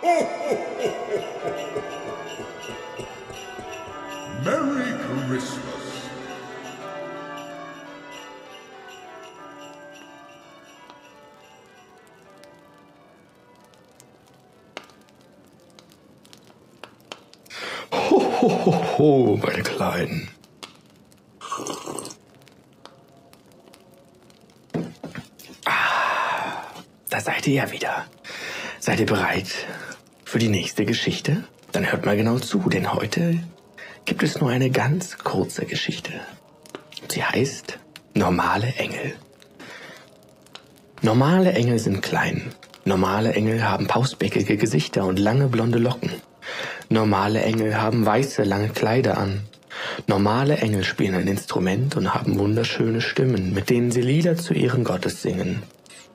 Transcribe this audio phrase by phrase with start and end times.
[4.42, 4.96] Merry
[5.28, 6.08] Christmas.
[17.92, 20.30] Ho, ho, ho, meine Kleinen.
[25.66, 26.62] Ah,
[27.10, 28.06] da seid ihr ja wieder.
[28.78, 29.48] Seid ihr bereit
[30.30, 31.42] für die nächste Geschichte?
[31.72, 33.40] Dann hört mal genau zu, denn heute
[34.04, 36.12] gibt es nur eine ganz kurze Geschichte.
[37.08, 37.80] Sie heißt
[38.14, 39.14] Normale Engel.
[41.02, 42.52] Normale Engel sind klein.
[42.84, 46.12] Normale Engel haben pausbäckige Gesichter und lange blonde Locken.
[46.88, 49.40] Normale Engel haben weiße, lange Kleider an.
[50.06, 54.84] Normale Engel spielen ein Instrument und haben wunderschöne Stimmen, mit denen sie Lieder zu ihren
[54.84, 55.64] Gottes singen.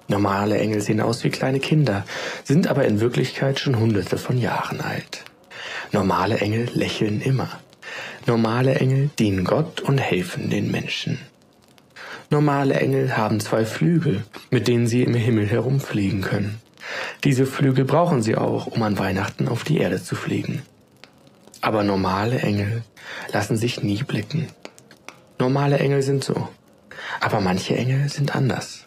[0.08, 2.06] Normale Engel sehen aus wie kleine Kinder,
[2.44, 5.24] sind aber in Wirklichkeit schon hunderte von Jahren alt.
[5.92, 7.50] Normale Engel lächeln immer.
[8.28, 11.20] Normale Engel dienen Gott und helfen den Menschen.
[12.30, 16.60] Normale Engel haben zwei Flügel, mit denen sie im Himmel herumfliegen können.
[17.24, 20.62] Diese Flügel brauchen sie auch, um an Weihnachten auf die Erde zu fliegen.
[21.62, 22.84] Aber normale Engel
[23.32, 24.48] lassen sich nie blicken.
[25.40, 26.48] Normale Engel sind so.
[27.22, 28.86] Aber manche Engel sind anders.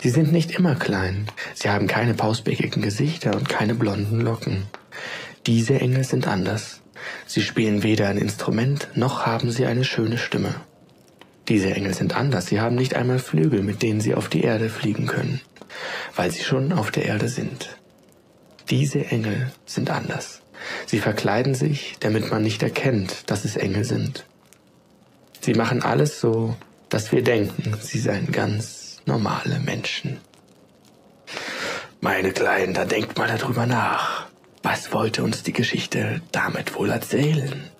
[0.00, 1.26] Sie sind nicht immer klein.
[1.54, 4.64] Sie haben keine pausbäckigen Gesichter und keine blonden Locken.
[5.46, 6.82] Diese Engel sind anders.
[7.26, 10.54] Sie spielen weder ein Instrument, noch haben sie eine schöne Stimme.
[11.48, 12.46] Diese Engel sind anders.
[12.46, 15.40] Sie haben nicht einmal Flügel, mit denen sie auf die Erde fliegen können,
[16.14, 17.76] weil sie schon auf der Erde sind.
[18.70, 20.42] Diese Engel sind anders.
[20.86, 24.26] Sie verkleiden sich, damit man nicht erkennt, dass es Engel sind.
[25.40, 26.56] Sie machen alles so,
[26.88, 28.77] dass wir denken, sie seien ganz
[29.08, 30.20] normale Menschen.
[32.00, 34.26] Meine Kleinen, da denkt mal darüber nach.
[34.62, 37.70] Was wollte uns die Geschichte damit wohl erzählen?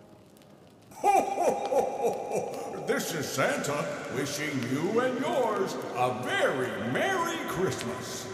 [2.86, 3.84] This is Santa
[4.16, 8.26] wishing you and yours a very Merry Christmas.